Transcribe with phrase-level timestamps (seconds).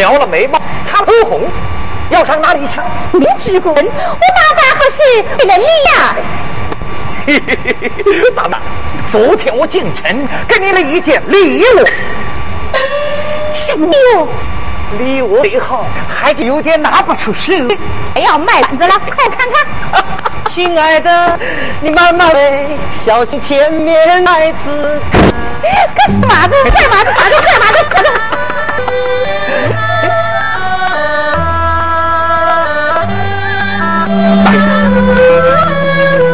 [0.00, 0.58] 描了眉毛，
[0.90, 1.42] 擦口红，
[2.08, 2.80] 要上哪里去？
[3.12, 5.02] 你只管，我大干何事
[5.40, 6.16] 为了你呀？
[8.34, 8.60] 大妈，
[9.12, 11.84] 昨天我进城给你了一件礼物。
[13.54, 14.28] 什么礼物？
[14.98, 17.52] 礼物最好，还有点拿不出手。
[18.14, 20.02] 哎呀，卖板子了，快看看。
[20.48, 21.38] 亲爱的，
[21.82, 22.66] 你慢慢来，
[23.04, 24.98] 小心前面来子。
[25.94, 26.54] 干嘛子？
[26.70, 27.12] 干嘛子？
[27.12, 27.36] 干嘛
[27.70, 27.84] 子？
[27.90, 28.39] 干嘛子？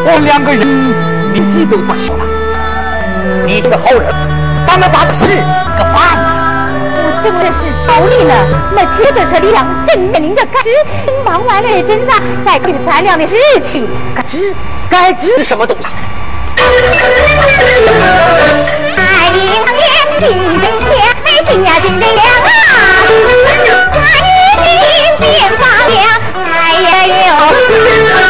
[0.09, 0.61] 我们两个人
[1.33, 2.25] 年纪都不小了，
[3.45, 4.09] 你是个好人，
[4.67, 6.35] 咱们把个事给办了。
[6.99, 8.33] 我真的是着力呢，
[8.75, 10.71] 那接着这两正面临着该知，
[11.25, 12.13] 忙完了一阵子，
[12.47, 13.87] 再考虑咱俩的事情。
[14.15, 14.55] 该知
[14.89, 15.87] 该知什么东西？
[18.97, 19.03] 哎
[19.37, 19.65] 呀，
[20.19, 20.29] 金
[20.61, 20.97] 针线，
[21.47, 22.49] 金呀金针亮啊！
[23.93, 25.25] 看你金变
[25.59, 25.97] 发亮，
[26.51, 28.26] 哎呀呦！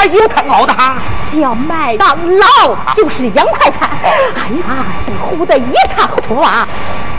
[0.00, 0.96] 还有他熬的哈，
[1.30, 3.86] 叫麦当劳，就是洋快餐。
[4.34, 4.86] 哎呀，
[5.20, 6.66] 糊得一塌糊涂啊！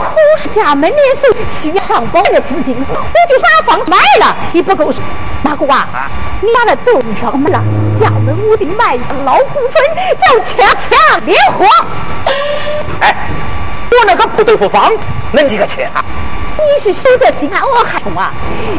[0.00, 2.94] 可是家门面岁需要上宝的资金，我
[3.28, 4.92] 就把房卖了，也不够。
[5.44, 7.62] 大哥啊，你把那豆上卖了，
[8.00, 9.80] 家门屋的麦当劳股份
[10.18, 11.64] 叫强强联合。
[13.00, 13.14] 哎，
[13.92, 14.90] 我那个不豆腐坊
[15.30, 16.04] 能几个钱啊？
[16.58, 18.32] 你是守得紧啊，我还懂啊！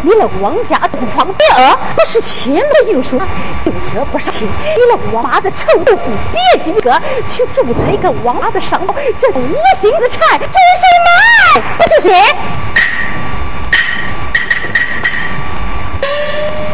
[0.03, 3.19] 你那王家不方别恶，不是亲的就说，
[3.65, 4.47] 就这不是亲。
[4.47, 12.09] 你那王妈的臭豆腐，别几个去住在一个王妈的上头，这无心的柴，这是买，不就是？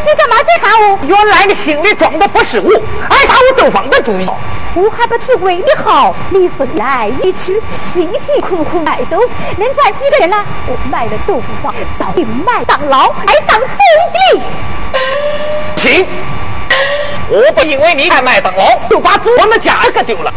[0.05, 0.99] 你干嘛这看我？
[1.05, 2.69] 原来你心里装的不是我，
[3.09, 4.27] 还杀我豆坊的主意。
[4.75, 7.61] 我还不是为你好，你分来一去，
[7.91, 10.37] 辛辛苦苦卖豆腐，能赚几个人呢？
[10.67, 13.67] 我卖了豆腐坊，到底卖当老，还当总
[14.13, 14.43] 经理。
[15.75, 16.07] 亲，
[17.29, 20.31] 我不因为你卖麦当劳就把我们家给丢了，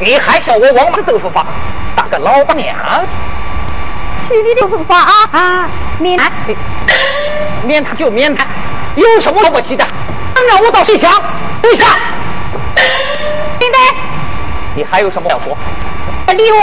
[0.00, 1.46] 你还笑我王八豆腐坊
[1.94, 2.76] 当个老板娘？
[4.26, 5.70] 去你的豆腐坊啊啊！
[6.00, 6.32] 免谈，
[7.64, 8.46] 免谈就免谈。
[8.96, 9.86] 有什么了不起的？
[10.34, 11.10] 当然我到谁想？
[11.62, 11.88] 谁想？
[14.78, 15.58] 你还有什么要说？
[16.36, 16.56] 礼物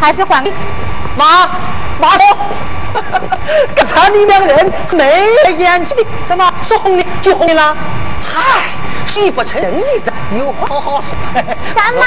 [0.00, 0.52] 还是还给
[1.16, 1.48] 妈？
[1.98, 2.24] 妈说，
[3.74, 5.26] 刚才你两个人没
[5.58, 7.76] 眼睛的，怎么说红的就红的了？
[8.22, 8.70] 嗨，
[9.04, 11.08] 谁不成仁义的，有话好好说。
[11.74, 12.06] 干嘛？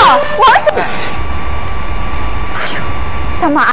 [0.00, 0.66] 哦，王叔。
[3.40, 3.72] 干嘛？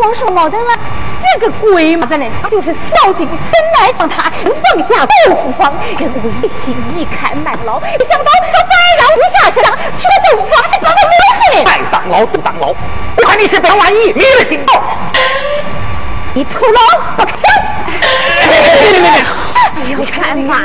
[0.00, 0.72] 王叔矛盾了，
[1.20, 3.36] 这个鬼嘛的人就是扫尽本
[3.78, 11.12] 来让他放下豆腐坊，跟我心一开麦当劳，没想到他反让不下去了，去了豆腐坊是把我饿
[11.42, 11.64] 死的。
[11.64, 12.74] 麦当劳不当劳，
[13.16, 14.80] 我看你是当万一迷了心窍，
[16.34, 16.80] 你徒劳
[17.16, 17.40] 不可抢。
[19.76, 20.56] 哎呦，干嘛？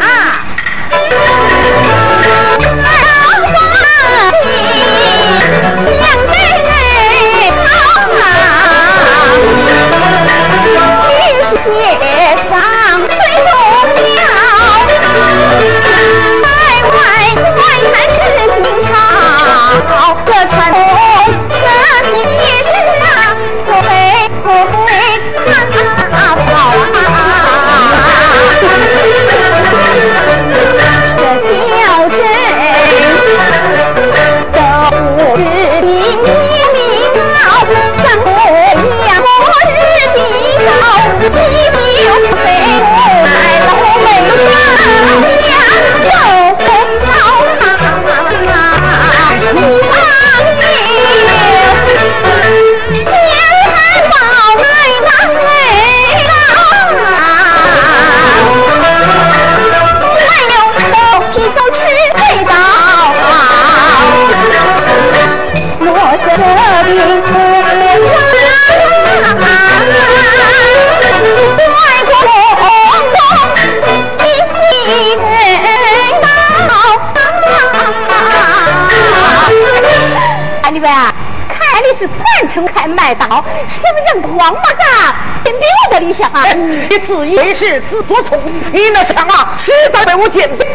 [83.06, 83.35] 开麦当劳，
[83.69, 86.44] 想让王八蛋偏别我的理想啊！
[86.56, 90.66] 你自以为是，自作聪明，你那枪啊，实在被我见死。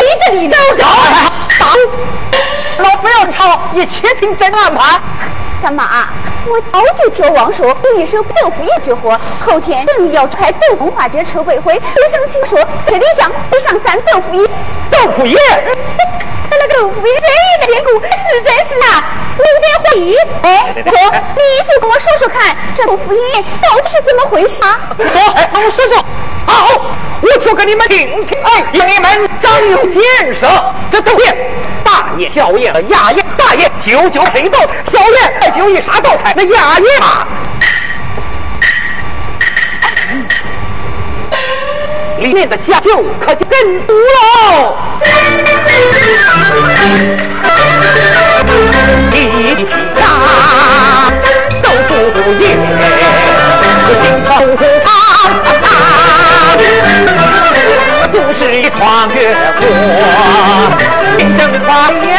[0.00, 0.84] 你的理走走，
[1.60, 2.82] 打！
[2.82, 4.98] 老不要吵，你且听朕安排。
[5.62, 6.08] 干嘛？
[6.46, 14.46] 我早就听王叔有一手豆腐一绝活，后天正要开豆腐花节筹备会，我想请说这里想不上山豆腐一，
[14.90, 15.36] 豆腐业。
[16.76, 19.04] 豆腐业谁也没见过，是真是啊？
[19.38, 20.16] 有点怀疑。
[20.42, 20.92] 哎，说
[21.36, 23.20] 你就跟我说说看，这豆腐业
[23.62, 24.80] 到底是怎么回事啊？
[24.98, 26.04] 说，哎，我说说。
[26.46, 26.68] 好，
[27.22, 30.02] 我说给你们听听，哎，让你们长有见
[30.32, 30.44] 识。
[30.90, 31.22] 这豆腐，
[31.84, 37.26] 大爷、小爷和衙爷，大爷九九谁道菜，小爷再就一啥道菜，那衙爷嘛，
[42.18, 44.76] 里面的讲究可就更多喽。
[49.12, 49.64] 一提
[50.00, 50.02] 呀，
[51.62, 51.90] 豆腐
[52.40, 52.42] 业，
[54.00, 54.86] 心豆腐汤，
[58.12, 58.78] 就是一团
[59.14, 59.18] 月
[59.58, 59.62] 火，
[61.16, 61.66] 名正传
[62.08, 62.12] 扬。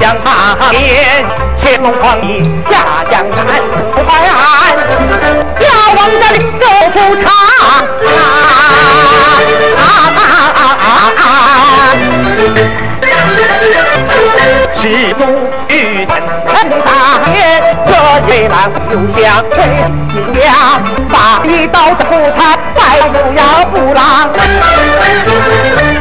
[0.24, 0.28] 当
[0.70, 1.24] 年，
[1.56, 2.24] 乾隆皇帝
[2.70, 2.72] 下
[3.10, 3.38] 江南，
[3.92, 4.32] 不淮安
[5.98, 7.26] 要往这里豆腐厂。
[14.72, 14.82] 始
[15.14, 15.20] 祖
[15.68, 16.10] 玉臣
[16.46, 16.90] 陈大
[17.34, 17.36] 爷，
[17.84, 17.88] 色
[18.28, 18.54] 虽蓝
[18.90, 19.16] 又香，
[19.52, 19.58] 金
[20.34, 20.46] 梁
[21.10, 21.14] 把
[21.44, 22.38] 一刀的苦菜
[22.74, 23.98] 再不要不让。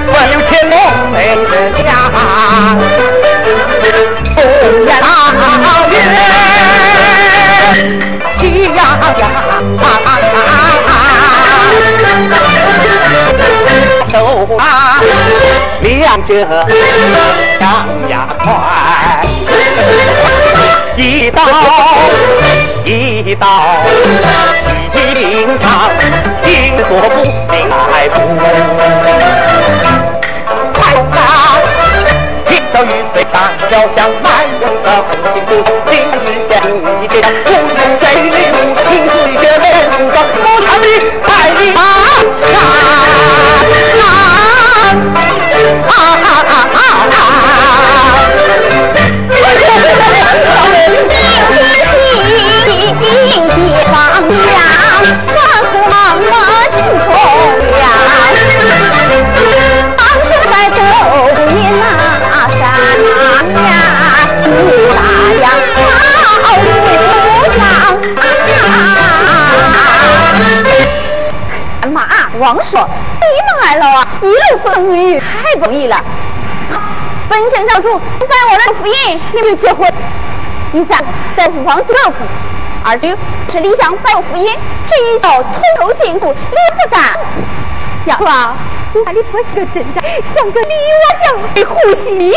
[0.09, 0.73] 我有乾隆
[1.11, 1.15] 没
[1.49, 1.85] 的家，
[4.35, 4.39] 不
[4.85, 4.89] 言
[5.63, 5.95] 老爷，
[9.13, 9.61] 去呀呀。
[15.79, 16.33] 两者
[17.59, 18.45] 样样快，
[20.95, 21.41] 一刀
[22.83, 23.45] 一刀
[24.63, 25.89] 细灵长，
[26.43, 27.15] 听说不
[27.51, 28.15] 明白不。
[33.37, 35.51] 大脚响，满人的红心珠，
[35.85, 36.51] 今日间
[37.03, 38.03] 一见，无论谁
[38.33, 38.35] 领，
[38.89, 40.85] 听水血连珠光，不唱的
[41.21, 41.61] 太厉
[72.47, 72.79] 王说
[73.19, 75.97] ：“你们二老啊，一路风雨太不容易了。
[76.69, 76.79] 好
[77.27, 79.91] 本镇长主拜我的福音，你们结婚。
[80.71, 81.03] 第三，
[81.35, 82.23] 在府房做夫。
[82.85, 83.09] 二舅
[83.49, 87.01] 是李想拜我福音，这一道通头进度，理不干。
[88.05, 88.55] 杨华，
[88.93, 90.73] 我看你不像个镇长，像个李
[91.03, 92.33] 瓦匠的呼吸。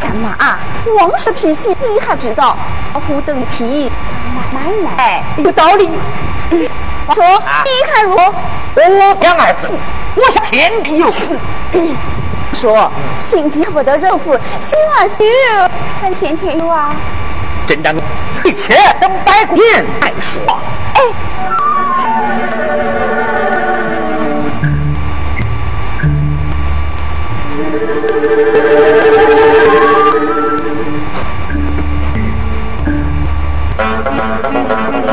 [0.00, 0.56] 干嘛？
[0.96, 2.56] 王氏脾气你还不知道？
[3.08, 3.90] 虎等皮，
[4.52, 5.90] 奶奶有道理。”
[6.52, 6.68] 嗯
[7.14, 7.24] 说，
[7.64, 8.32] 你看如何？
[8.76, 9.68] 我讲二是，
[10.14, 11.38] 我想天地有情。
[12.52, 15.24] 说，心急不得热乎，心儿虚，
[16.00, 16.94] 看天天有啊。
[17.66, 17.94] 镇长，
[18.44, 20.58] 一切等百年再说。
[20.94, 21.00] 哎。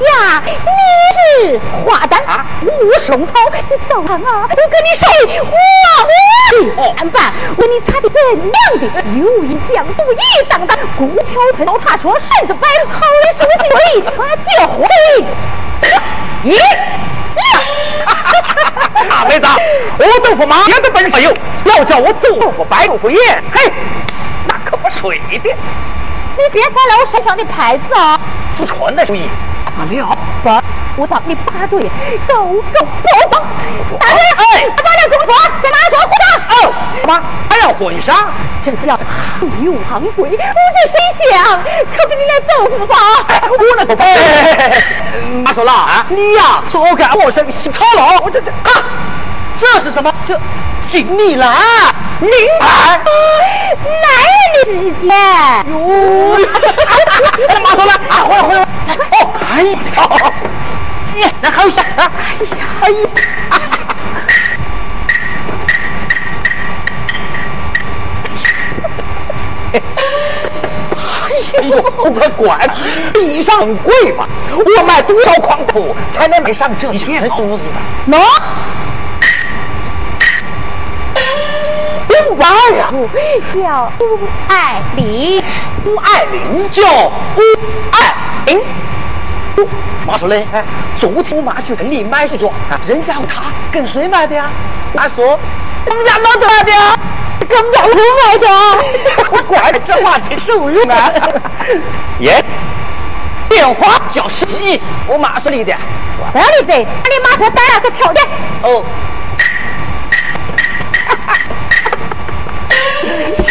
[0.00, 0.42] 呀！
[3.10, 3.34] 龙涛，
[3.68, 4.48] 这赵郎啊！
[4.48, 5.06] 我跟你说，
[5.44, 8.84] 我我安办，为你擦的怎样的？
[9.18, 10.16] 有一将足一
[10.48, 11.22] 当当，股票
[11.54, 14.82] 喷刀茶说甚至摆，好的手心为把这火
[16.42, 16.56] 咦？
[19.10, 19.46] 大妹子，
[19.98, 21.34] 我豆腐马也的本事有，
[21.66, 23.70] 要叫我做豆腐白豆腐宴，嘿，
[24.48, 25.38] 那可不水的。
[25.38, 28.18] 你别再来我手上的牌子啊！
[28.56, 29.28] 祖传的主意，
[29.76, 30.50] 不了，不。
[30.94, 31.90] 我打你八队
[32.28, 33.42] 高高包装，
[33.98, 36.22] 大队哎，把那工作给拿说婚纱
[36.54, 36.72] 哦，
[37.08, 38.26] 妈还要婚纱？
[38.60, 39.00] 这叫汉
[39.64, 40.42] 有行规，不知
[40.92, 42.94] 谁想，可是你来豆腐吧？
[43.48, 44.02] 我那豆腐，
[45.42, 48.84] 妈说了啊，你呀早该我生洗炒了，我这这啊，
[49.58, 50.12] 这是什么？
[50.26, 50.38] 这
[50.92, 51.48] 锦鲤蓝
[52.20, 52.30] 名
[52.60, 53.00] 牌，
[54.02, 54.04] 男
[54.36, 55.08] 人的世界。
[55.70, 55.74] 哟，
[57.64, 59.78] 妈说 了啊，回来回来，哦，哎呀。
[61.40, 62.12] 那好下啊！
[62.28, 63.08] 哎呀，哎呀！
[71.62, 72.68] 呦，不可管，
[73.14, 74.28] 地上贵吧？
[74.54, 77.62] 我买多少矿土才能买上这些屋子？
[78.10, 78.18] 喏，
[82.30, 82.50] 五万
[82.80, 82.92] 啊！
[83.54, 85.42] 叫吴爱玲，
[85.84, 87.40] 吴爱玲叫吴
[87.90, 88.14] 爱
[88.46, 88.60] 玲。
[90.06, 90.46] 妈说嘞，
[90.98, 92.52] 昨天我妈去城里买西装，
[92.86, 94.50] 人家问她跟谁买的呀？
[94.94, 95.38] 她说
[95.86, 96.98] 我们家老头买的呀，
[97.48, 98.46] 跟老头买的。
[99.48, 101.12] 怪这话挺受用啊！
[102.20, 102.44] 耶，
[103.48, 105.74] 电话叫十几，我妈说你的。
[106.32, 106.86] 不要理这，你
[107.24, 108.24] 马上带了个条件。
[108.62, 108.82] 哦。
[113.18, 113.42] 孩子，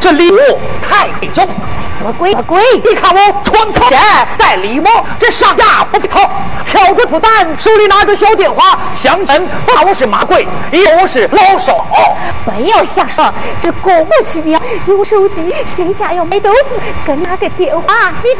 [0.00, 0.38] 这礼物
[0.82, 1.46] 太贵重，
[2.02, 2.32] 么贵？
[2.32, 2.62] 么贵？
[2.82, 3.96] 你看我穿草鞋，
[4.38, 6.28] 戴礼帽，这上架不套，
[6.64, 11.86] 挑着土蛋，手里拿着小电话，乡亲把我是马贵，以为我是老少。
[12.44, 14.58] 不要瞎说，这过不去呀！
[14.86, 18.30] 有手机，谁家要买豆腐，跟那个电话你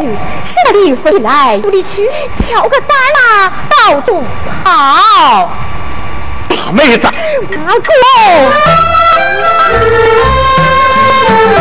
[0.00, 0.08] 送，
[0.46, 4.24] 是那里飞来有里去，挑个担啊，到处
[4.64, 5.50] 跑。
[6.48, 7.06] 大妹子，
[7.50, 7.84] 马贵。
[9.70, 10.39] 就
[11.42, 11.60] 对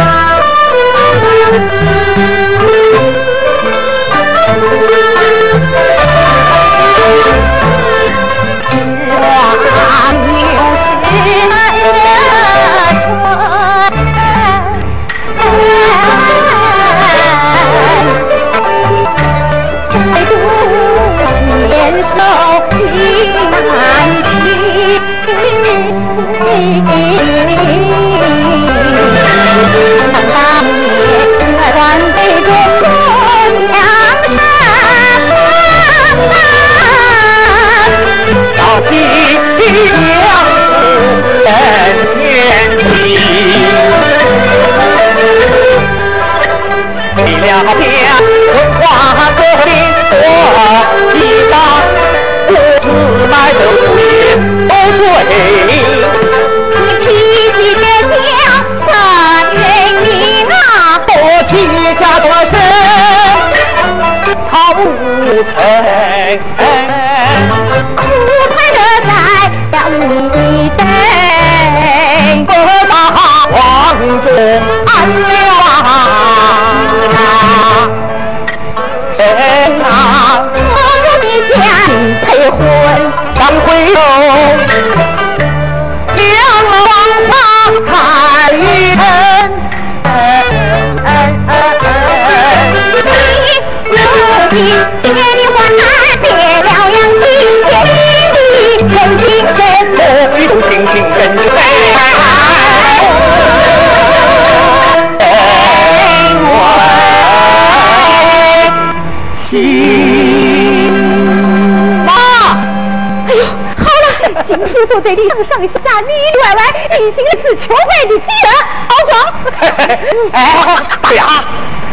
[120.31, 121.21] 哎，大爷，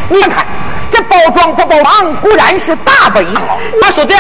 [0.09, 0.47] 你看看
[0.91, 3.59] 这包装不包装，果然是大不一样哦。
[3.83, 4.15] 我说的，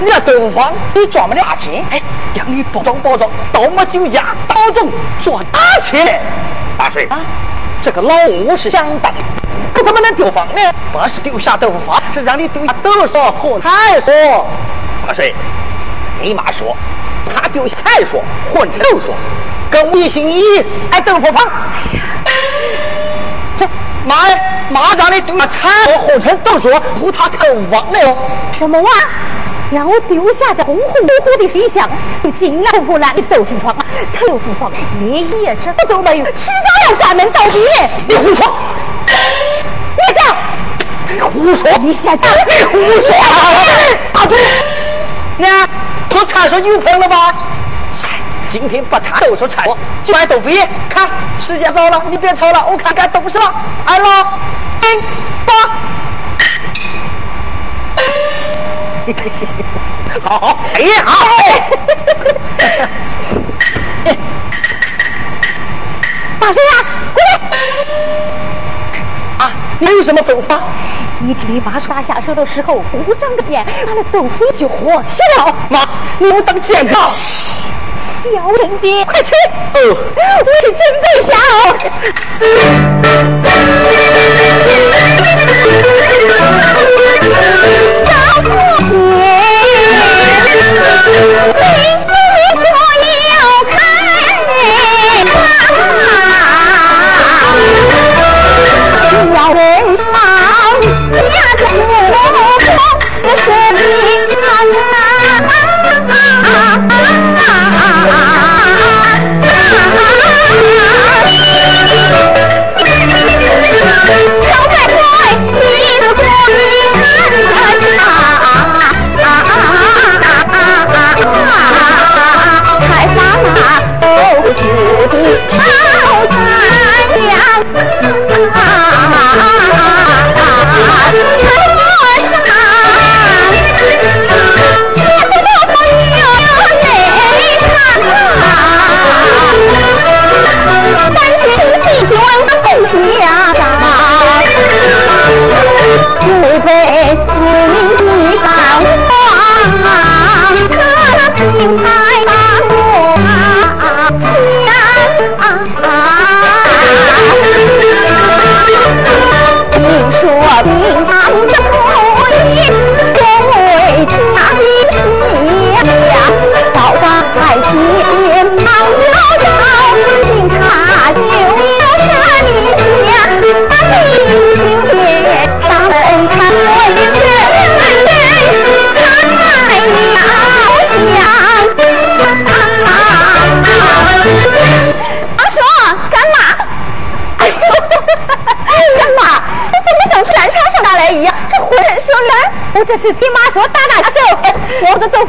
[0.00, 1.84] 你那豆腐坊你赚么大钱？
[1.90, 2.00] 哎，
[2.34, 4.90] 让你包装包装，到么酒家保证
[5.22, 6.20] 赚大钱。
[6.76, 7.20] 大水啊，
[7.82, 9.12] 这个老五是想当，
[9.72, 10.60] 可怎么能丢房呢？
[10.92, 14.46] 不是丢下豆腐坊，是让你丢下豆说和菜说。
[15.06, 15.34] 大水，
[16.20, 16.76] 你妈说。
[17.34, 19.12] 他丢菜说，混肉说，
[19.70, 21.34] 跟我一心一意爱豆腐坊。
[21.34, 22.43] 这妈
[24.08, 24.40] 呀，
[24.70, 28.16] 妈让你丢下菜混成豆说，图他看忘了。
[28.52, 28.88] 什么话？
[29.72, 31.88] 让我丢下这红红火火的水箱，
[32.22, 33.74] 就进了破烂的豆腐坊。
[34.20, 37.64] 豆腐坊连一只都没有，迟早要关门倒闭。
[38.06, 38.54] 你胡说！
[39.06, 40.36] 别讲！
[41.08, 41.68] 你胡说！
[41.80, 42.30] 你瞎讲！
[42.46, 43.10] 你胡说！
[44.12, 44.38] 大嘴！
[45.38, 45.46] 你。
[46.10, 47.34] 说菜说有朋了吧？
[48.54, 49.64] 今天不谈豆说菜，
[50.04, 50.64] 就爱豆腐叶。
[50.88, 53.52] 看时间到了，你别吵了，我看该东西了。
[53.84, 54.38] 按了，
[54.80, 55.02] 零
[55.44, 55.52] 八。
[60.22, 61.26] 好好，哎呀，好。
[66.38, 67.40] 大飞呀，过来。
[69.38, 70.60] 啊，你有什么吩咐？
[71.26, 75.56] 你你妈刷下车的时候，不长个眼，拿了豆腐就活学了。
[75.70, 77.10] 妈，你我当见到。
[77.96, 78.28] 小
[78.60, 79.32] 人爹，快去。
[79.74, 79.96] 哦，
[80.44, 81.32] 我是真备下。
[83.96, 84.03] 老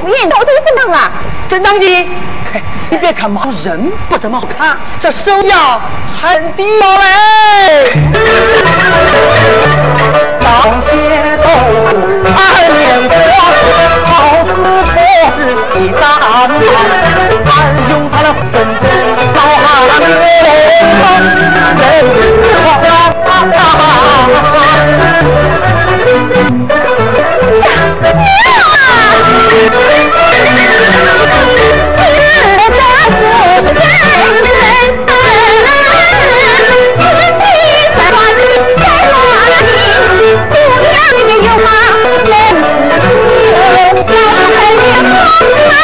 [0.06, 1.12] 我的豆腐印到底怎么了？
[1.48, 2.08] 郑当机，
[2.92, 5.82] 你别看马人不怎么好看，这手呀
[6.22, 7.92] 很低嘞。
[10.42, 11.50] 老些豆
[12.38, 12.38] 二
[12.78, 13.16] 年过，
[14.06, 14.14] 好
[14.46, 14.50] 似
[14.94, 14.96] 破
[15.36, 15.38] 纸
[15.80, 17.58] 一张，俺
[17.90, 18.26] 用他的
[45.16, 45.80] 分针找下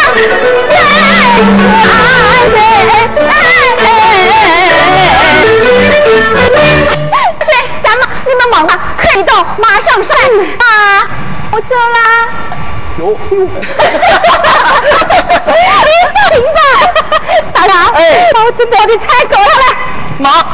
[11.67, 11.99] 走啦！
[12.97, 13.47] 哟，明
[16.55, 16.59] 白，
[17.53, 19.65] 大郎，哎，我准备的菜够了嘞。
[20.17, 20.45] 妈，他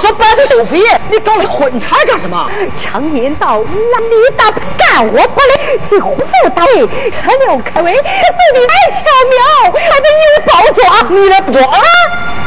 [0.00, 2.50] 说摆的豆腐宴，你搞那荤菜干什么？
[2.78, 9.38] 常言道，男女大不干我不累，这荤素搭配，开料开胃，做的太巧妙，
[9.72, 10.82] 还得有包装。
[11.10, 11.78] 你来不装啊？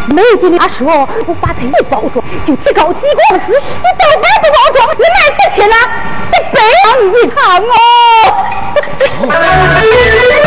[0.07, 3.53] 没听他说，我把它一包装，就提高几公司。
[3.53, 5.75] 这豆腐不包装，你卖这钱呢？
[6.31, 7.71] 得背上一趟哦。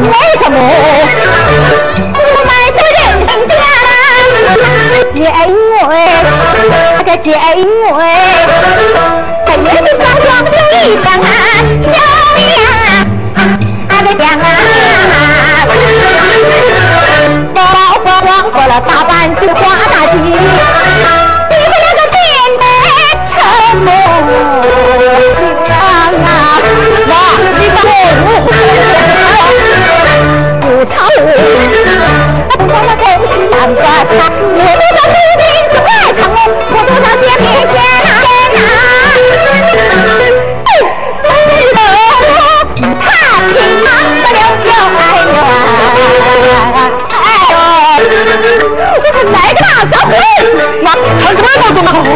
[0.00, 0.56] 为什么
[2.14, 3.52] 我们是人生家？
[5.12, 5.52] 皆因
[5.88, 5.90] 为
[6.96, 7.62] 那个皆因
[7.96, 7.98] 为
[9.44, 10.24] 在眼睛当中
[10.62, 11.22] 有一张啊
[11.82, 11.86] 漂
[12.36, 12.46] 亮
[13.34, 13.38] 啊
[13.88, 14.46] 那个江啊，
[17.54, 17.56] 包
[18.04, 19.58] 包光过了大半就花
[19.90, 20.14] 大地。
[31.20, 31.28] 我，
[32.48, 33.84] 不吵那东西难不看，
[34.54, 36.36] 我多少母亲就爱看我，
[36.70, 38.08] 我多少姐妹天哪
[38.54, 38.70] 天哪，
[40.64, 40.82] 哎呦，
[41.24, 41.26] 他
[42.74, 42.78] 听
[43.82, 45.10] 妈的溜溜，哎
[46.44, 46.50] 呦
[47.18, 48.00] 哎，
[49.32, 50.10] 来个大招呼，
[50.82, 50.86] 妈，
[51.20, 52.06] 看什么动作？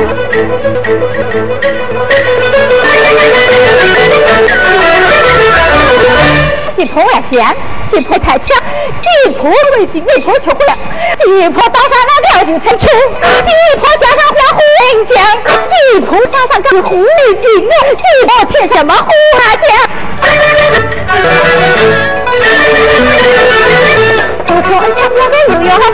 [6.77, 7.33] 吉普外线，
[9.43, 10.73] 吉普为吉吉普求不了，
[11.19, 14.61] 吉普刀山那料就成球，吉普加上花胡
[15.05, 15.13] 椒，
[15.67, 16.91] 吉普上上个胡
[17.41, 19.65] 金，吉普添什么胡辣椒？
[24.47, 25.93] 不说唱我的悠悠，还有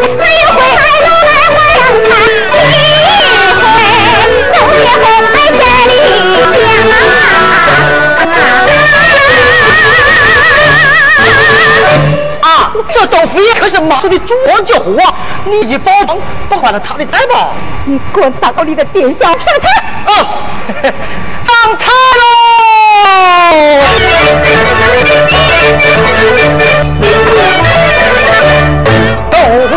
[12.92, 15.14] 这豆腐也可是马叔的主角啊！
[15.44, 17.52] 你一包装都坏了他的菜吧？
[17.84, 19.68] 你滚大高里的店小上菜
[20.06, 20.10] 啊！
[21.44, 21.84] 上菜
[22.20, 22.22] 喽！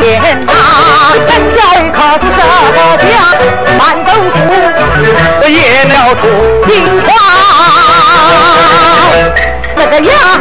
[0.02, 0.54] 天大，
[1.28, 1.60] 人家
[1.94, 2.50] 可是什么
[2.98, 3.04] 家？
[3.78, 4.36] 满豆腐
[5.48, 6.22] 也料出
[6.68, 6.70] 金
[7.06, 7.08] 花
[9.76, 10.41] 那个样。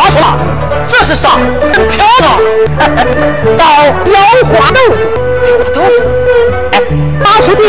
[0.00, 0.26] 话说了，
[0.88, 1.28] 这是啥？
[1.74, 2.40] 真漂亮！
[3.58, 3.64] 到
[4.06, 4.16] 腰
[4.48, 4.96] 花豆腐，
[5.74, 5.86] 豆腐。
[6.72, 6.74] 哎，
[7.22, 7.62] 大师弟，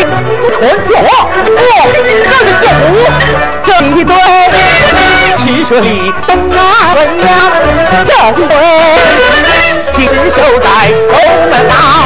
[0.50, 1.12] 春节哦，
[2.24, 2.66] 这是酒，
[3.68, 4.16] 这一对。
[5.40, 7.30] 七十里东啊问呀，
[8.06, 8.54] 这一对
[9.98, 10.66] 金绣在
[11.12, 11.14] 头
[11.50, 12.01] 门啊，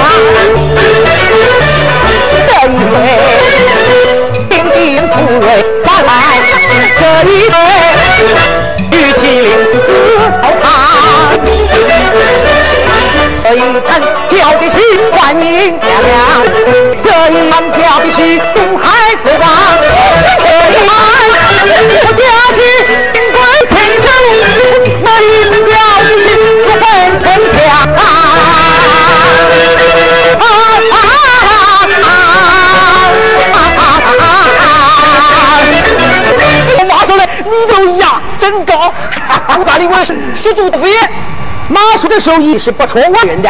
[42.26, 43.50] 马叔的手艺是不出我人的。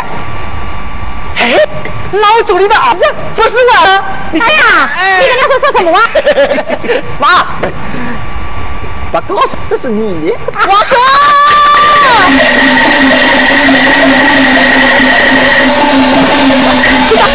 [1.38, 1.58] 哎，
[2.12, 3.74] 老祖你的儿子不是我。
[4.34, 6.00] 哎呀，你跟他说说什么啊？
[7.20, 7.46] 妈，
[9.14, 10.36] 我告诉这是你的。
[10.54, 10.98] 我说。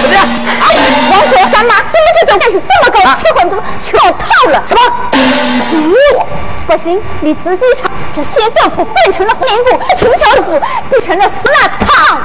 [0.03, 0.29] 怎么样？
[1.11, 4.62] 王叔，干妈，你们这都干是这么高，气婚怎么全套了？
[4.66, 4.81] 什么？
[6.16, 6.26] 我
[6.66, 7.89] 不行，你自己尝。
[8.12, 12.18] 这仙豆府变成了红莲果平桥府变成了死难堂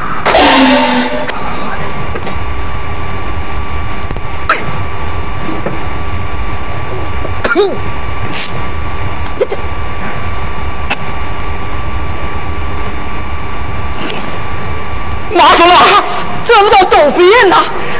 [15.31, 16.03] 麻烦了啊
[16.43, 17.57] 这不叫豆腐宴吗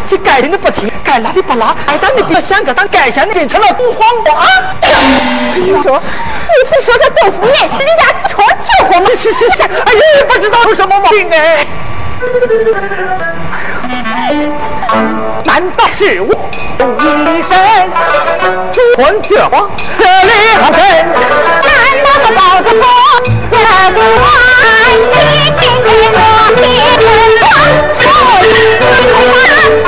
[0.08, 4.46] 这该停的不停，该拉的不拉，该当的不想个当，该想的变成了毒黄瓜。
[5.56, 9.06] 你说，你不说这豆腐宴，人家穿这货吗？
[9.15, 9.70] 是是是，哎呀，
[10.28, 11.65] 不知道有什么毛病哎。
[15.44, 16.28] 难道是我
[17.00, 17.54] 一生
[18.74, 20.82] 主婚绝黄，这里好人？
[21.63, 22.82] 难道是包子婆
[23.52, 24.30] 这个爱
[25.13, 25.15] 情
[25.58, 25.63] 天
[26.13, 26.18] 我
[26.56, 26.60] 天
[27.41, 27.46] 光，
[27.94, 28.00] 所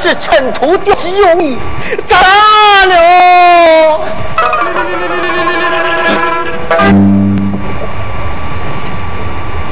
[0.00, 1.58] 是尘土掉机油你
[2.06, 2.16] 咋
[2.86, 4.00] 了？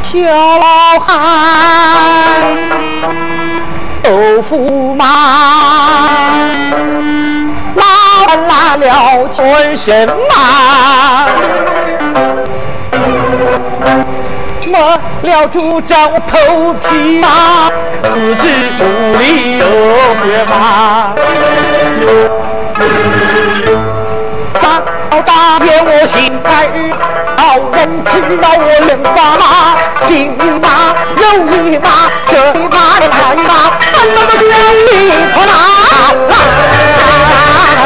[0.03, 0.19] 小
[0.59, 1.15] 老汉
[4.03, 5.05] 豆腐嘛，
[7.77, 7.85] 拉
[8.49, 11.29] 拉了全身麻，
[14.79, 15.95] 了，拄着
[16.27, 17.71] 头皮麻，
[18.03, 18.43] 四肢
[18.79, 18.83] 无
[19.19, 19.65] 力又
[20.23, 20.55] 别麻。
[25.25, 26.55] 大爷，我心儿，
[27.39, 27.43] 老
[27.75, 29.43] 人知道我脸发麻，
[30.07, 30.95] 紧一把，
[31.73, 31.89] 一把，
[32.29, 33.51] 这一把的，一把，
[33.93, 34.53] 怎么都么用
[34.87, 34.93] 力
[35.33, 35.37] 拖？
[35.37, 37.81] 啊啊啊啊啊啊啊啊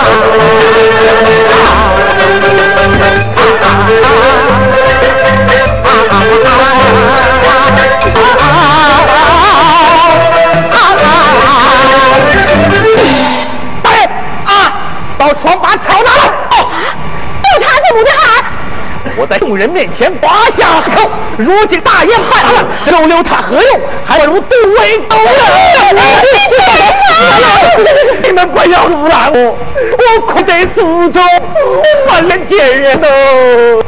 [6.42, 6.79] 啊！
[15.30, 16.26] 把床把草拿来。
[16.50, 16.66] 哦，
[17.44, 18.42] 都他这母的孩，
[19.16, 23.80] 我在众人面前拔下海口，如今大爷办了，收留他何用？
[24.04, 25.30] 还不如杜为狗呢！
[28.24, 29.56] 你们不要阻拦我，
[30.16, 31.22] 我快得祖宗
[32.08, 33.84] 万人见人哦！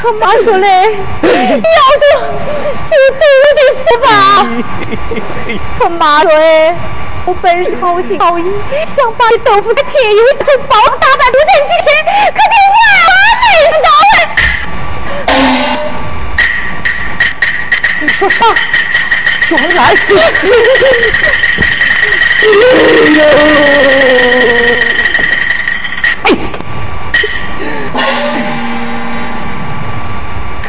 [0.00, 1.28] 他妈说嘞，要
[1.98, 2.02] 不
[2.88, 4.06] 就对我的死吧！
[5.78, 6.74] 他妈说哎，
[7.26, 8.44] 我本是好心好意，
[8.86, 11.88] 想把你豆腐在便宜就包大半都挣几天，
[12.32, 12.78] 可你万
[13.10, 13.88] 万没想到
[15.26, 15.32] 哎！
[18.00, 18.40] 你说啥？
[19.50, 20.22] 原来是 哎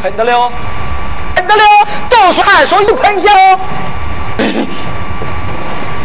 [0.01, 0.51] 看到了，
[1.35, 1.62] 看到了，
[2.09, 3.59] 都是俺说有喷香。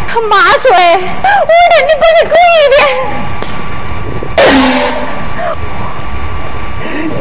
[0.09, 2.77] 他妈说哎，我的你不是故意的。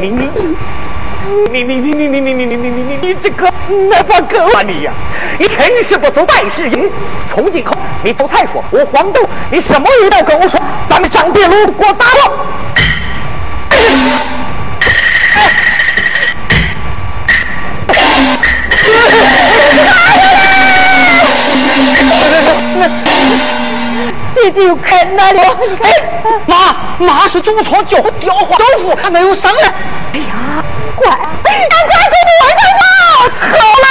[0.01, 0.19] 你你
[1.51, 3.41] 你你你你你你你你你你你这个
[3.89, 4.91] 那把狗啊你呀！
[5.37, 6.89] 你成事不足败事有，
[7.29, 10.59] 从今后你走太说我黄豆，你什么也都跟我说，
[10.89, 12.31] 咱们张边路给我打了。
[24.51, 25.41] 这就看那了，
[25.81, 25.89] 哎，
[26.45, 29.73] 妈，妈是祖传教雕花豆腐，还没有上来。
[30.13, 30.61] 哎呀，
[30.97, 31.15] 乖，赶
[31.87, 32.83] 快给我往上跑！
[33.39, 33.87] 好闹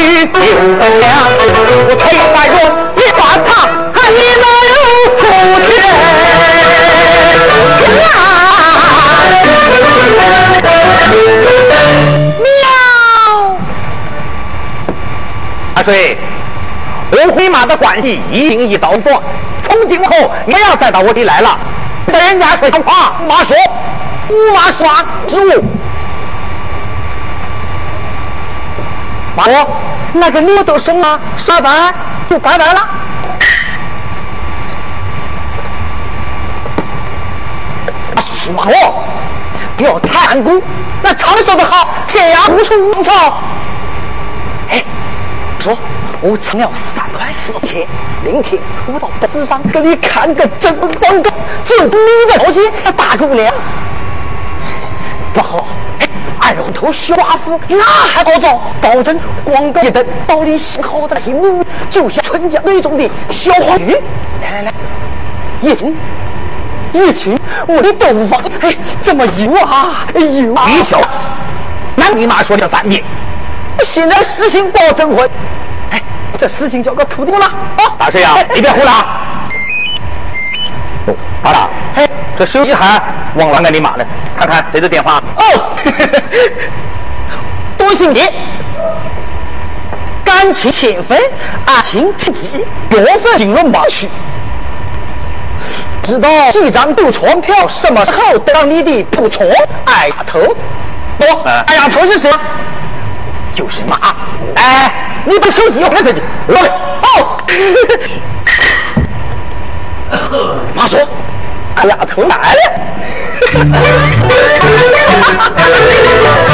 [0.00, 0.28] 我？
[0.32, 1.17] 天。
[15.88, 16.18] 对，
[17.12, 19.18] 我回马的关系已经一刀断，
[19.66, 21.58] 从今后不要再到我这来了。
[22.12, 23.56] 跟人家说话，马说，
[24.28, 25.64] 无马耍是我。
[29.34, 29.66] 马说，
[30.12, 31.94] 那个牛都生了，耍完
[32.28, 32.88] 就拜拜了。
[38.54, 39.04] 马说，
[39.78, 40.62] 不要太顽固。
[41.02, 43.42] 那常说的好，天涯何处无芳草。
[45.58, 45.76] 说，
[46.20, 47.86] 我成了三块四钱，
[48.24, 50.90] 明天我到报纸上给你看个真广
[51.22, 51.30] 告，
[51.64, 51.90] 就你
[52.28, 53.52] 这条件大狗粮。
[55.34, 55.66] 不好，
[56.40, 63.92] 二龙头小寡妇那还好找，保证广告一登，到你心好的心目，就像春江水中的小黄鱼。
[64.40, 64.72] 来来来，
[65.60, 65.94] 一群
[66.92, 70.54] 一群，我的豆腐哎，这么油啊，油！
[70.66, 71.00] 李小，
[71.96, 73.02] 那你妈说了三遍。
[73.84, 75.28] 现在实行包征婚，
[75.90, 76.02] 哎，
[76.36, 77.46] 这事情交给土地了。
[77.46, 78.90] 啊，大师呀，你别胡了。
[81.42, 82.08] 好了，嘿，
[82.38, 83.00] 这手机还
[83.36, 84.06] 忘了给你妈了，
[84.38, 85.22] 看看谁的电话。
[85.36, 85.76] 哦，
[87.78, 88.22] 多心急，
[90.24, 91.18] 感情千分，
[91.66, 94.08] 爱情太急，缘分进入盲区。
[96.02, 99.46] 知道几张赌船票什么时候得到你的不错？
[99.86, 100.38] 矮丫头，
[101.18, 102.30] 不，矮丫头是谁？
[103.58, 103.98] 就是马，
[104.54, 106.68] 哎，你把手机还回去，老李，
[107.02, 107.42] 哦，
[110.76, 111.00] 妈说，
[111.74, 112.62] 俺丫头来了。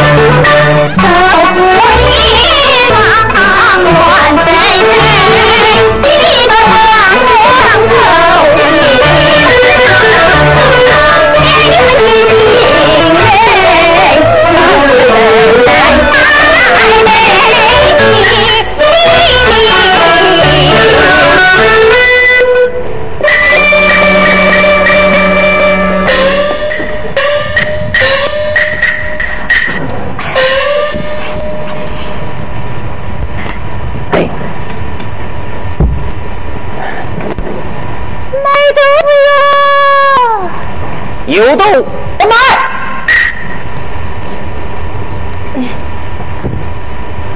[41.35, 42.35] 有豆我买。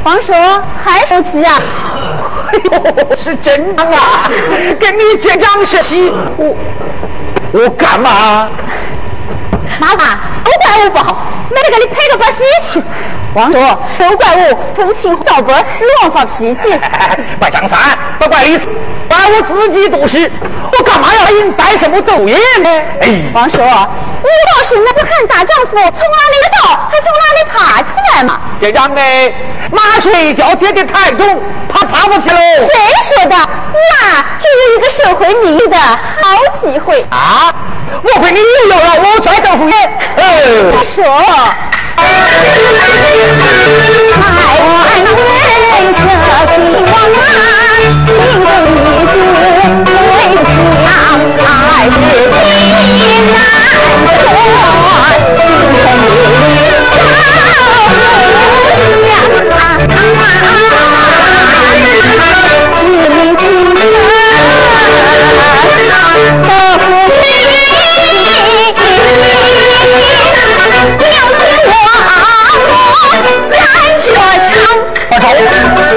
[0.05, 0.33] 王叔
[0.85, 1.61] 还生气呀？
[2.51, 4.31] 哎呦，是真的啊！
[4.81, 6.57] 跟你结账是气，我
[7.53, 8.49] 我干嘛？
[9.81, 12.83] 妈妈，都怪我不好，没得给你赔个把戏。
[13.35, 13.59] 王叔，
[13.99, 15.55] 都怪我风情造本，
[16.01, 16.71] 乱发脾气。
[17.39, 17.79] 怪张三，
[18.19, 18.69] 不怪李四，
[19.09, 20.31] 怪我自己都是。
[20.71, 22.69] 我干嘛要给你带什么豆爷呢？
[23.01, 26.59] 哎，王叔，你倒是男子汉大丈夫，从哪里倒，
[26.91, 28.41] 还从哪里爬起来嘛？
[28.61, 29.33] 队长哎，
[29.73, 31.41] 马睡觉跌得太重，
[31.73, 32.37] 怕爬不起喽。
[32.37, 32.69] 谁
[33.09, 33.37] 说的？
[33.75, 37.53] 那就有一个社会名誉的好机会啊！
[38.03, 39.91] 我会你又要让我拽豆腐哎。
[40.73, 41.05] 他说。
[41.97, 42.03] 爱
[44.63, 45.07] 万人
[45.79, 46.01] 舍
[46.57, 46.59] 己
[46.91, 47.20] 忘安，
[48.07, 48.11] 心
[48.41, 48.47] 中
[48.85, 49.14] 一股
[49.85, 49.91] 归
[50.85, 50.89] 乡，
[51.39, 51.47] 爱
[51.91, 53.01] 是情
[53.33, 53.37] 难
[54.07, 54.78] 断，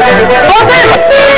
[0.01, 1.30] Podemos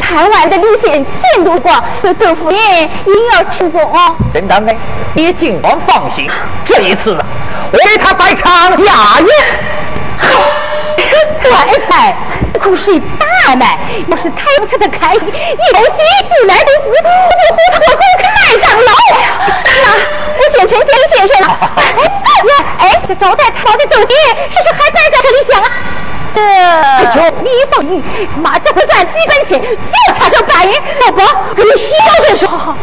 [0.00, 1.82] 台湾的李县见多广，
[2.18, 3.80] 德府爷应要慎重。
[4.32, 4.74] 真当的，
[5.14, 6.28] 你尽管放心，
[6.64, 7.18] 这一次
[7.72, 9.28] 我为他摆场压演。
[11.44, 12.16] 太太，
[12.58, 18.90] 苦水大卖，要是开不趁的开，一口气进来的福，我就和他公开卖当劳。
[19.54, 19.72] 那
[20.38, 21.46] 我先陈见先生了。
[21.76, 21.82] 哎
[22.78, 24.08] 哎，这招待他的东西
[24.50, 25.66] 是不是还摆在这里想啊？
[27.42, 28.02] 你放心，
[28.42, 30.72] 妈这会赚几本钱，就差这半银。
[31.06, 31.24] 老婆，
[31.54, 31.94] 跟你小
[32.28, 32.76] 人说，好好，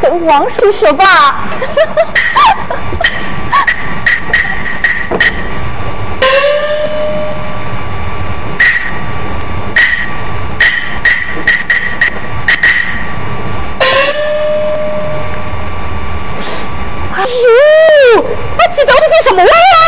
[0.00, 1.44] 跟王叔说吧。
[17.18, 18.24] 哟，
[18.56, 19.84] 那这都是些什么玩意儿？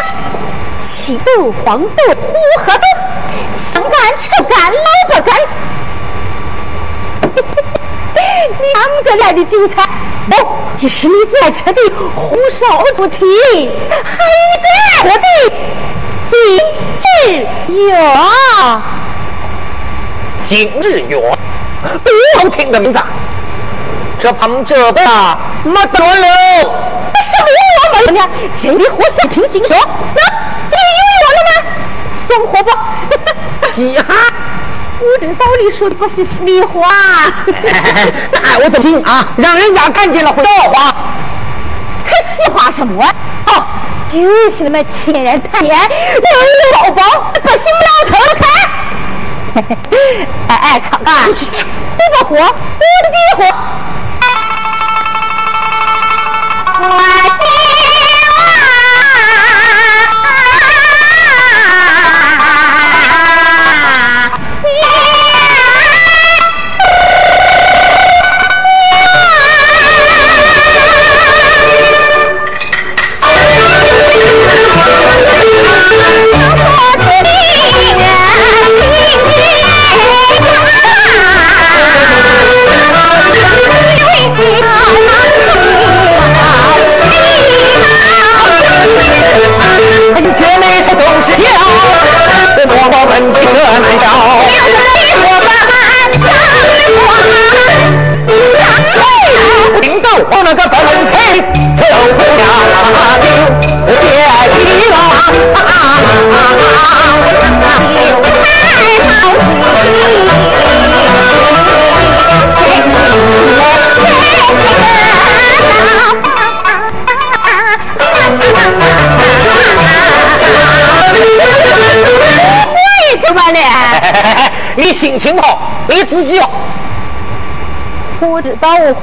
[0.80, 2.80] 青豆、黄豆、胡合豆，
[3.98, 5.36] 香干、扯干、萝卜干。
[9.18, 9.82] 来的韭菜，
[10.30, 10.34] 哦，
[10.76, 11.80] 即使你最爱吃的
[12.14, 13.18] 红烧猪蹄，
[13.90, 15.24] 还有你最爱喝的
[16.30, 16.36] 今
[17.26, 17.46] 日
[17.90, 17.92] 药。
[20.46, 21.20] 今日药，
[22.04, 22.98] 多好听的名字！
[24.20, 25.06] 这旁这边
[25.64, 26.26] 没得了。
[27.20, 28.20] 什么我没有呢？
[28.56, 29.76] 这里活小品精说，
[30.14, 30.22] 那
[30.70, 31.50] 这里有我了吗？
[32.26, 32.70] 想活不？
[33.78, 34.04] 嘻哈！
[35.00, 36.88] 我知道你说的不是实话。
[38.32, 39.28] 那我怎么行啊？
[39.36, 40.92] 让人家看见了会笑话。
[42.04, 43.04] 他喜话什么？
[43.46, 43.64] 哦，
[44.08, 44.18] 就
[44.50, 48.44] 是那么亲人谈恋爱，有有宝宝，不行老头看。
[50.48, 53.46] 哎哎，看看，这个火，我的地活。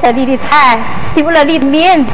[0.06, 0.80] 知道我坏你的财，
[1.16, 2.12] 丢了你的面子，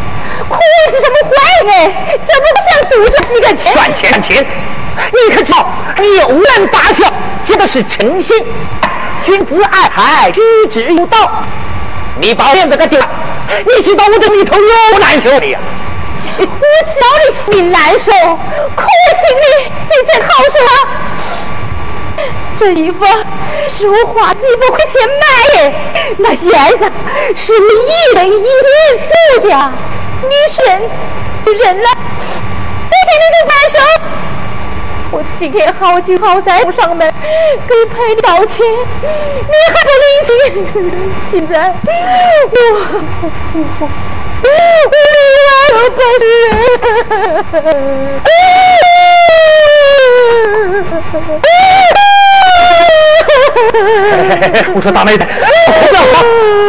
[0.49, 1.33] 可是什么坏
[1.65, 1.93] 人？
[2.25, 3.73] 这不想赌这几个钱？
[3.73, 4.45] 赚钱赚钱！
[5.11, 5.67] 你可知道，
[5.97, 7.11] 有人大小，
[7.43, 8.45] 这个是诚信。
[9.23, 11.43] 君子爱财，取之有道。
[12.19, 13.07] 你把面子给丢了，
[13.49, 15.59] 你知道我这里头有难受的呀？
[16.39, 20.71] 我知道你心难受，可我心里真正好受啊。
[22.61, 23.03] 这衣服
[23.67, 25.25] 是我花几百块钱买
[25.63, 25.73] 的，
[26.19, 26.45] 那鞋
[26.77, 26.85] 子
[27.35, 28.39] 是你一人一人
[29.09, 29.49] 做的，
[30.29, 30.33] 你
[30.63, 30.67] 忍
[31.43, 33.73] 就忍了，不行你就反手。
[35.09, 37.11] 我今天好聚好散不上门，
[37.67, 40.29] 给你赔道歉，你还不领情？
[41.31, 41.73] 现在
[42.51, 42.55] 我
[43.23, 43.59] 我我
[44.43, 44.49] 我
[45.89, 45.99] 不
[51.97, 52.01] 是。
[54.73, 56.19] 我说大妹子，不要哭，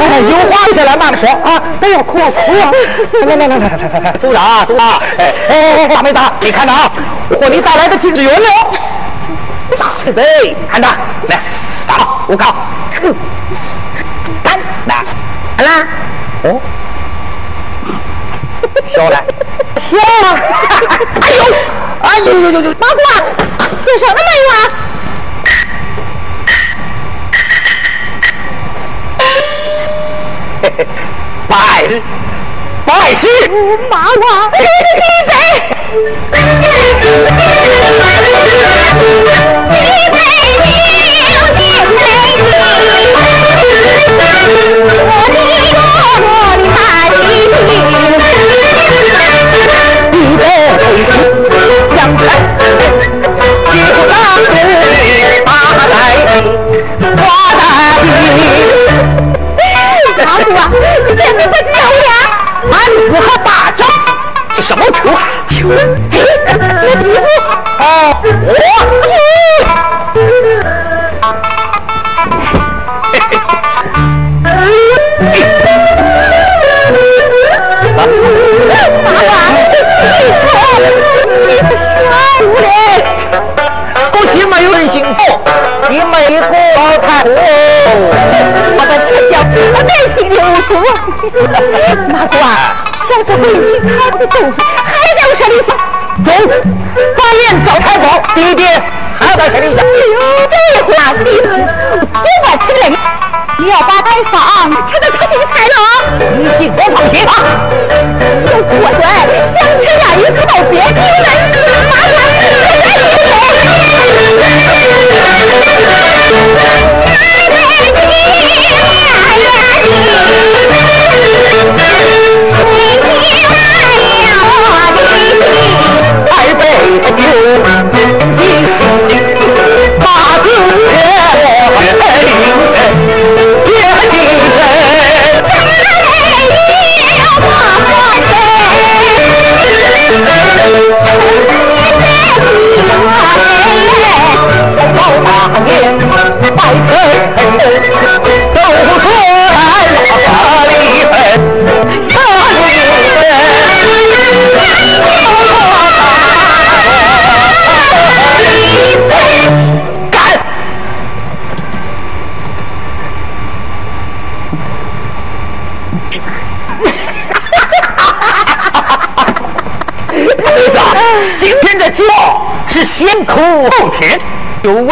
[0.00, 2.70] 哎，有话下来慢慢说啊，不要哭哭啊！
[3.26, 5.00] 来来来来来来，走啊组长！
[5.18, 6.90] 哎哎哎，大妹子，你看着啊，
[7.30, 8.48] 我和你带来的金子元了，
[10.04, 10.22] 是的，
[10.70, 10.88] 看着，
[11.28, 11.38] 来，
[11.86, 12.54] 打，我靠，
[14.42, 15.04] 干，来，
[15.58, 15.86] 来啦，
[16.44, 16.60] 哦，
[18.94, 19.16] 小了，
[19.90, 20.36] 笑啊，
[21.20, 21.42] 哎呦，
[22.02, 22.96] 哎呦呦呦呦，大哥，
[23.86, 24.56] 有什么没有啊？
[31.48, 32.02] 拜师，
[32.86, 33.26] 拜师，
[33.90, 34.68] 妈妈，你的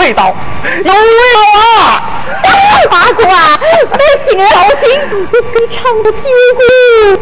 [0.01, 0.34] 味道。
[0.64, 0.92] 有味
[1.34, 2.03] 道啊！
[2.90, 3.59] 八卦
[3.92, 3.98] 不
[4.28, 4.46] 仅流
[4.80, 4.88] 行
[5.70, 6.22] 唱的秋
[6.57, 7.20] 歌